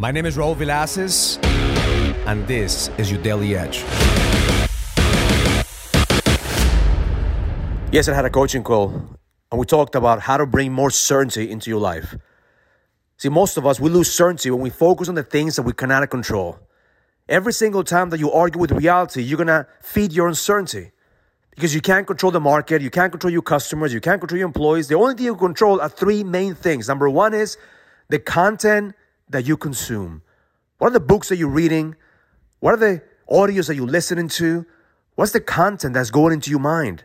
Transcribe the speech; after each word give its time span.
My 0.00 0.12
name 0.12 0.26
is 0.26 0.36
Raul 0.36 0.54
Villacis, 0.54 1.44
and 2.24 2.46
this 2.46 2.88
is 2.98 3.10
your 3.10 3.20
Daily 3.20 3.56
Edge. 3.56 3.78
Yes, 7.90 8.08
I 8.08 8.14
had 8.14 8.24
a 8.24 8.30
coaching 8.30 8.62
call, 8.62 8.94
and 9.50 9.58
we 9.58 9.66
talked 9.66 9.96
about 9.96 10.20
how 10.20 10.36
to 10.36 10.46
bring 10.46 10.72
more 10.72 10.90
certainty 10.90 11.50
into 11.50 11.68
your 11.68 11.80
life. 11.80 12.14
See, 13.16 13.28
most 13.28 13.56
of 13.56 13.66
us, 13.66 13.80
we 13.80 13.90
lose 13.90 14.08
certainty 14.08 14.52
when 14.52 14.60
we 14.60 14.70
focus 14.70 15.08
on 15.08 15.16
the 15.16 15.24
things 15.24 15.56
that 15.56 15.62
we 15.62 15.72
cannot 15.72 16.08
control. 16.10 16.60
Every 17.28 17.52
single 17.52 17.82
time 17.82 18.10
that 18.10 18.20
you 18.20 18.30
argue 18.30 18.60
with 18.60 18.70
reality, 18.70 19.20
you're 19.22 19.36
gonna 19.36 19.66
feed 19.82 20.12
your 20.12 20.28
uncertainty 20.28 20.92
because 21.50 21.74
you 21.74 21.80
can't 21.80 22.06
control 22.06 22.30
the 22.30 22.38
market, 22.38 22.82
you 22.82 22.90
can't 22.90 23.10
control 23.10 23.32
your 23.32 23.42
customers, 23.42 23.92
you 23.92 24.00
can't 24.00 24.20
control 24.20 24.38
your 24.38 24.46
employees. 24.46 24.86
The 24.86 24.94
only 24.94 25.16
thing 25.16 25.24
you 25.24 25.34
control 25.34 25.80
are 25.80 25.88
three 25.88 26.22
main 26.22 26.54
things. 26.54 26.86
Number 26.86 27.10
one 27.10 27.34
is 27.34 27.58
the 28.10 28.20
content 28.20 28.94
that 29.30 29.46
you 29.46 29.56
consume. 29.56 30.22
What 30.78 30.88
are 30.88 30.92
the 30.92 31.00
books 31.00 31.28
that 31.28 31.36
you're 31.36 31.48
reading? 31.48 31.96
What 32.60 32.74
are 32.74 32.78
the 32.78 33.02
audios 33.30 33.66
that 33.68 33.76
you're 33.76 33.86
listening 33.86 34.28
to? 34.28 34.64
What's 35.14 35.32
the 35.32 35.40
content 35.40 35.94
that's 35.94 36.10
going 36.10 36.32
into 36.32 36.50
your 36.50 36.60
mind? 36.60 37.04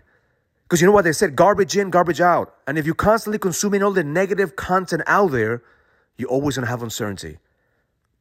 Because 0.63 0.81
you 0.81 0.87
know 0.87 0.93
what 0.93 1.03
they 1.03 1.11
said 1.11 1.35
garbage 1.35 1.75
in, 1.77 1.89
garbage 1.89 2.21
out. 2.21 2.55
And 2.67 2.77
if 2.77 2.85
you're 2.85 2.95
constantly 2.95 3.39
consuming 3.39 3.83
all 3.83 3.91
the 3.91 4.03
negative 4.03 4.55
content 4.55 5.03
out 5.07 5.31
there, 5.31 5.61
you're 6.17 6.29
always 6.29 6.55
going 6.55 6.65
to 6.65 6.69
have 6.69 6.83
uncertainty. 6.83 7.37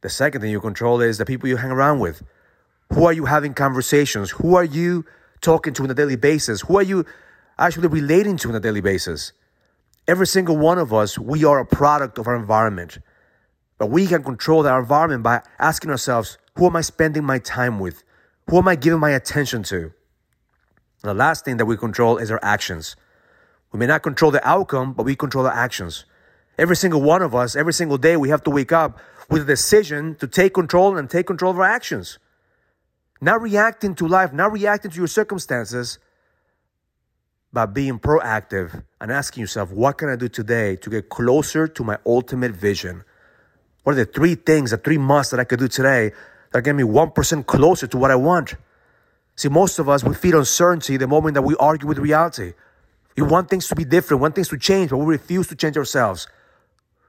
The 0.01 0.09
second 0.09 0.41
thing 0.41 0.51
you 0.51 0.59
control 0.59 1.01
is 1.01 1.17
the 1.17 1.25
people 1.25 1.47
you 1.47 1.57
hang 1.57 1.71
around 1.71 1.99
with. 1.99 2.23
Who 2.93 3.05
are 3.05 3.13
you 3.13 3.25
having 3.25 3.53
conversations? 3.53 4.31
Who 4.31 4.55
are 4.55 4.63
you 4.63 5.05
talking 5.41 5.73
to 5.73 5.83
on 5.83 5.91
a 5.91 5.93
daily 5.93 6.15
basis? 6.15 6.61
Who 6.61 6.77
are 6.77 6.83
you 6.83 7.05
actually 7.57 7.87
relating 7.87 8.37
to 8.37 8.49
on 8.49 8.55
a 8.55 8.59
daily 8.59 8.81
basis? 8.81 9.31
Every 10.07 10.27
single 10.27 10.57
one 10.57 10.77
of 10.77 10.93
us, 10.93 11.17
we 11.17 11.45
are 11.45 11.59
a 11.59 11.65
product 11.65 12.17
of 12.17 12.27
our 12.27 12.35
environment. 12.35 12.97
But 13.83 13.89
we 13.89 14.07
can 14.07 14.23
control 14.23 14.65
our 14.65 14.79
environment 14.79 15.23
by 15.23 15.41
asking 15.59 15.91
ourselves, 15.91 16.37
who 16.55 16.67
am 16.67 16.77
I 16.77 16.79
spending 16.79 17.25
my 17.25 17.37
time 17.37 17.81
with? 17.81 18.01
Who 18.49 18.57
am 18.57 18.69
I 18.69 18.77
giving 18.77 19.01
my 19.01 19.09
attention 19.09 19.61
to? 19.63 19.75
And 19.75 19.91
the 21.01 21.13
last 21.13 21.43
thing 21.43 21.57
that 21.57 21.65
we 21.65 21.75
control 21.75 22.17
is 22.17 22.31
our 22.31 22.39
actions. 22.41 22.95
We 23.73 23.79
may 23.79 23.85
not 23.85 24.01
control 24.01 24.31
the 24.31 24.47
outcome, 24.47 24.93
but 24.93 25.03
we 25.03 25.17
control 25.17 25.45
our 25.47 25.51
actions. 25.51 26.05
Every 26.57 26.77
single 26.77 27.01
one 27.01 27.21
of 27.21 27.35
us, 27.35 27.57
every 27.57 27.73
single 27.73 27.97
day, 27.97 28.15
we 28.15 28.29
have 28.29 28.41
to 28.43 28.49
wake 28.49 28.71
up 28.71 28.99
with 29.29 29.41
a 29.41 29.45
decision 29.45 30.15
to 30.21 30.27
take 30.29 30.53
control 30.53 30.95
and 30.95 31.09
take 31.09 31.27
control 31.27 31.51
of 31.51 31.57
our 31.59 31.65
actions. 31.65 32.19
Not 33.19 33.41
reacting 33.41 33.95
to 33.95 34.07
life, 34.07 34.31
not 34.31 34.53
reacting 34.53 34.91
to 34.91 34.97
your 34.97 35.07
circumstances, 35.07 35.99
but 37.51 37.73
being 37.73 37.99
proactive 37.99 38.85
and 39.01 39.11
asking 39.11 39.41
yourself, 39.41 39.73
what 39.73 39.97
can 39.97 40.07
I 40.07 40.15
do 40.15 40.29
today 40.29 40.77
to 40.77 40.89
get 40.89 41.09
closer 41.09 41.67
to 41.67 41.83
my 41.83 41.97
ultimate 42.05 42.51
vision? 42.53 43.03
What 43.83 43.93
are 43.93 44.05
the 44.05 44.05
three 44.05 44.35
things, 44.35 44.71
the 44.71 44.77
three 44.77 44.97
musts 44.97 45.31
that 45.31 45.39
I 45.39 45.43
could 45.43 45.59
do 45.59 45.67
today 45.67 46.11
that 46.51 46.63
get 46.63 46.75
me 46.75 46.83
1% 46.83 47.45
closer 47.45 47.87
to 47.87 47.97
what 47.97 48.11
I 48.11 48.15
want? 48.15 48.55
See, 49.35 49.49
most 49.49 49.79
of 49.79 49.89
us, 49.89 50.03
we 50.03 50.13
feed 50.13 50.35
uncertainty 50.35 50.97
the 50.97 51.07
moment 51.07 51.33
that 51.35 51.41
we 51.41 51.55
argue 51.59 51.87
with 51.87 51.97
reality. 51.97 52.53
We 53.17 53.23
want 53.23 53.49
things 53.49 53.67
to 53.67 53.75
be 53.75 53.85
different, 53.85 54.21
want 54.21 54.35
things 54.35 54.49
to 54.49 54.57
change, 54.57 54.91
but 54.91 54.97
we 54.97 55.05
refuse 55.05 55.47
to 55.47 55.55
change 55.55 55.77
ourselves. 55.77 56.27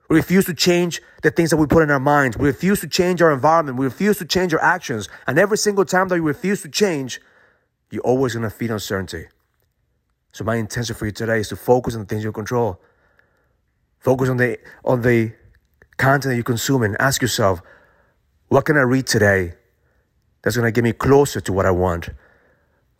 We 0.09 0.17
refuse 0.17 0.45
to 0.47 0.55
change 0.55 1.01
the 1.23 1.31
things 1.31 1.51
that 1.51 1.57
we 1.57 1.67
put 1.67 1.83
in 1.83 1.91
our 1.91 2.01
minds. 2.01 2.37
We 2.37 2.47
refuse 2.47 2.81
to 2.81 2.89
change 2.89 3.23
our 3.23 3.33
environment. 3.33 3.79
We 3.79 3.87
refuse 3.87 4.19
to 4.19 4.25
change 4.25 4.53
our 4.53 4.63
actions. 4.63 5.09
And 5.27 5.39
every 5.39 5.57
single 5.57 5.85
time 5.85 6.09
that 6.09 6.17
you 6.17 6.23
refuse 6.23 6.61
to 6.63 6.69
change, 6.69 7.21
you're 7.91 8.03
always 8.03 8.35
going 8.35 8.43
to 8.43 8.51
feed 8.51 8.71
uncertainty. 8.71 9.29
So 10.33 10.45
my 10.45 10.57
intention 10.57 10.95
for 10.95 11.07
you 11.07 11.13
today 11.13 11.39
is 11.39 11.49
to 11.49 11.57
focus 11.57 11.95
on 11.95 12.01
the 12.01 12.07
things 12.07 12.25
you 12.25 12.33
control. 12.33 12.81
Focus 14.01 14.29
on 14.29 14.37
the 14.37 14.59
on 14.85 15.01
the 15.01 15.33
content 15.97 16.35
you're 16.35 16.45
consuming. 16.45 16.97
Ask 16.99 17.23
yourself, 17.23 17.61
what 18.49 18.65
can 18.65 18.77
I 18.77 18.83
read 18.83 19.07
today 19.07 19.55
that's 20.43 20.57
going 20.57 20.67
to 20.67 20.73
get 20.73 20.85
me 20.85 20.93
closer 20.93 21.41
to 21.41 21.53
what 21.53 21.67
I 21.67 21.71
want? 21.71 22.11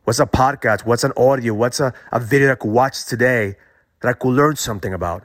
What's 0.05 0.21
a 0.21 0.27
podcast? 0.27 0.85
What's 0.85 1.05
an 1.05 1.13
audio? 1.17 1.55
What's 1.55 1.81
a, 1.81 1.95
a 2.13 2.21
video 2.21 2.53
I 2.53 2.57
could 2.57 2.71
watch 2.71 3.07
today 3.07 3.57
that 4.01 4.09
I 4.09 4.13
could 4.13 4.31
learn 4.31 4.57
something 4.57 4.93
about? 4.93 5.25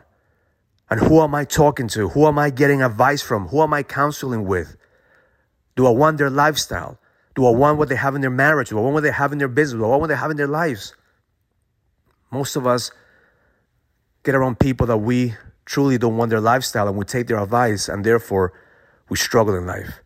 And 0.90 1.00
who 1.00 1.22
am 1.22 1.36
I 1.36 1.46
talking 1.46 1.88
to? 1.90 2.10
Who 2.10 2.26
am 2.28 2.40
I 2.40 2.50
getting 2.50 2.82
advice 2.82 3.22
from? 3.22 3.50
Who 3.50 3.62
am 3.62 3.74
I 3.74 3.84
counseling 3.84 4.46
with? 4.46 4.76
Do 5.76 5.86
I 5.86 5.92
want 5.92 6.18
their 6.18 6.30
lifestyle? 6.30 7.00
Do 7.36 7.46
I 7.46 7.52
want 7.52 7.78
what 7.78 7.90
they 7.90 7.96
have 7.96 8.16
in 8.16 8.22
their 8.22 8.30
marriage? 8.30 8.70
Do 8.70 8.80
I 8.80 8.82
want 8.82 8.96
what 8.96 9.04
they 9.04 9.12
have 9.12 9.32
in 9.32 9.38
their 9.38 9.48
business? 9.48 9.80
Do 9.80 9.86
I 9.86 9.90
want 9.90 10.02
what 10.02 10.08
they 10.08 10.16
have 10.16 10.32
in 10.32 10.38
their 10.38 10.48
lives? 10.48 10.96
Most 12.32 12.56
of 12.56 12.66
us 12.66 12.92
get 14.24 14.36
around 14.36 14.60
people 14.60 14.88
that 14.88 14.98
we 14.98 15.36
truly 15.70 16.00
don't 16.00 16.18
want 16.18 16.32
their 16.32 16.42
lifestyle 16.42 16.88
and 16.88 16.98
we 16.98 17.06
take 17.06 17.28
their 17.28 17.38
advice 17.38 17.88
and 17.90 18.04
therefore 18.04 18.52
we 19.08 19.16
struggle 19.16 19.56
in 19.56 19.68
life. 19.68 20.02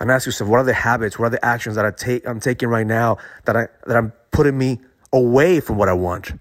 And 0.00 0.10
ask 0.10 0.24
yourself, 0.24 0.48
what 0.48 0.60
are 0.60 0.64
the 0.64 0.72
habits, 0.72 1.18
what 1.18 1.26
are 1.26 1.30
the 1.30 1.44
actions 1.44 1.76
that 1.76 1.84
I 1.84 1.90
take, 1.90 2.26
I'm 2.26 2.40
taking 2.40 2.70
right 2.70 2.86
now 2.86 3.18
that, 3.44 3.54
I, 3.54 3.68
that 3.86 3.96
I'm 3.98 4.14
putting 4.30 4.56
me 4.56 4.80
away 5.12 5.60
from 5.60 5.76
what 5.76 5.90
I 5.90 5.92
want? 5.92 6.32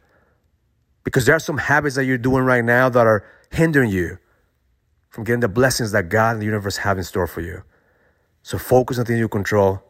Because 1.03 1.25
there 1.25 1.35
are 1.35 1.39
some 1.39 1.57
habits 1.57 1.97
that 1.97 2.05
you're 2.05 2.17
doing 2.17 2.45
right 2.45 2.63
now 2.63 2.87
that 2.87 3.05
are 3.05 3.25
hindering 3.51 3.91
you 3.91 4.17
from 5.09 5.25
getting 5.25 5.41
the 5.41 5.49
blessings 5.49 5.91
that 5.91 6.07
God 6.07 6.33
and 6.33 6.41
the 6.41 6.45
universe 6.45 6.77
have 6.77 6.97
in 6.97 7.03
store 7.03 7.27
for 7.27 7.41
you. 7.41 7.63
So 8.43 8.57
focus 8.57 8.97
on 8.97 9.05
things 9.05 9.19
you 9.19 9.27
control, 9.27 9.83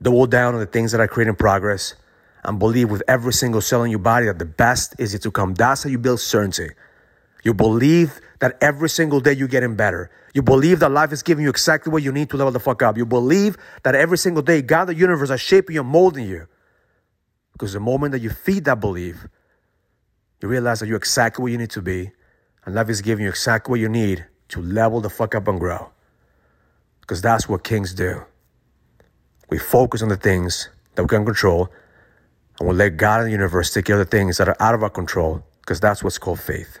double 0.00 0.26
down 0.26 0.54
on 0.54 0.60
the 0.60 0.66
things 0.66 0.92
that 0.92 1.00
are 1.00 1.08
creating 1.08 1.36
progress, 1.36 1.94
and 2.42 2.58
believe 2.58 2.90
with 2.90 3.02
every 3.06 3.34
single 3.34 3.60
cell 3.60 3.82
in 3.84 3.90
your 3.90 4.00
body 4.00 4.26
that 4.26 4.38
the 4.38 4.46
best 4.46 4.94
is 4.98 5.12
yet 5.12 5.22
to 5.22 5.30
come. 5.30 5.52
That's 5.52 5.82
how 5.82 5.90
you 5.90 5.98
build 5.98 6.20
certainty. 6.20 6.70
You 7.42 7.54
believe 7.54 8.20
that 8.38 8.56
every 8.60 8.88
single 8.88 9.20
day 9.20 9.32
you're 9.32 9.48
getting 9.48 9.76
better. 9.76 10.10
You 10.34 10.42
believe 10.42 10.80
that 10.80 10.90
life 10.90 11.12
is 11.12 11.22
giving 11.22 11.44
you 11.44 11.50
exactly 11.50 11.92
what 11.92 12.02
you 12.02 12.12
need 12.12 12.30
to 12.30 12.36
level 12.36 12.52
the 12.52 12.60
fuck 12.60 12.82
up. 12.82 12.96
You 12.96 13.06
believe 13.06 13.56
that 13.82 13.94
every 13.94 14.18
single 14.18 14.42
day 14.42 14.62
God, 14.62 14.86
the 14.86 14.94
universe, 14.94 15.30
are 15.30 15.38
shaping 15.38 15.74
you 15.74 15.80
and 15.82 15.90
molding 15.90 16.26
you. 16.26 16.46
Because 17.52 17.72
the 17.72 17.80
moment 17.80 18.12
that 18.12 18.20
you 18.20 18.30
feed 18.30 18.64
that 18.64 18.80
belief, 18.80 19.26
you 20.40 20.48
realize 20.48 20.80
that 20.80 20.86
you're 20.86 20.96
exactly 20.96 21.42
where 21.42 21.52
you 21.52 21.58
need 21.58 21.70
to 21.70 21.82
be, 21.82 22.10
and 22.64 22.74
life 22.74 22.88
is 22.88 23.00
giving 23.00 23.24
you 23.24 23.30
exactly 23.30 23.70
what 23.70 23.80
you 23.80 23.88
need 23.88 24.24
to 24.48 24.60
level 24.60 25.00
the 25.00 25.10
fuck 25.10 25.34
up 25.34 25.48
and 25.48 25.60
grow. 25.60 25.90
Because 27.00 27.22
that's 27.22 27.48
what 27.48 27.64
kings 27.64 27.94
do. 27.94 28.22
We 29.50 29.58
focus 29.58 30.02
on 30.02 30.08
the 30.08 30.16
things 30.16 30.68
that 30.94 31.02
we 31.02 31.08
can 31.08 31.24
control, 31.24 31.70
and 32.58 32.68
we 32.68 32.74
let 32.74 32.96
God 32.96 33.20
and 33.20 33.28
the 33.28 33.32
universe 33.32 33.72
take 33.72 33.84
care 33.84 34.00
of 34.00 34.10
the 34.10 34.16
things 34.16 34.38
that 34.38 34.48
are 34.48 34.56
out 34.60 34.74
of 34.74 34.82
our 34.82 34.90
control, 34.90 35.44
because 35.60 35.80
that's 35.80 36.02
what's 36.02 36.18
called 36.18 36.40
faith. 36.40 36.80